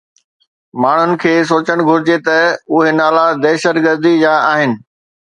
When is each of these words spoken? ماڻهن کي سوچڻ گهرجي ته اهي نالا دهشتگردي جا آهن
ماڻهن 0.85 1.13
کي 1.25 1.33
سوچڻ 1.51 1.85
گهرجي 1.91 2.17
ته 2.31 2.41
اهي 2.79 2.97
نالا 3.03 3.29
دهشتگردي 3.47 4.19
جا 4.27 4.37
آهن 4.53 4.79